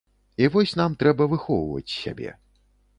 [0.43, 2.37] І вось нам трэба выхоўваць сябе.